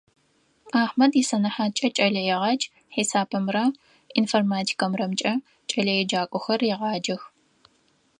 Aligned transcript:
Ахьмэд 0.81 1.13
исэнэхьаткӀэ 1.21 1.89
кӀэлэегъадж, 1.95 2.63
хьисапымрэ 2.93 3.63
информатикэмрэкӀэ 4.19 5.33
кӀэлэеджакӀохэр 5.69 6.59
регъаджэх. 6.63 7.21